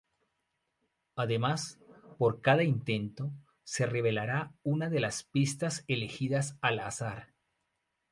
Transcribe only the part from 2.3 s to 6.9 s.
cada intento, se revelará una de las pistas elegidas al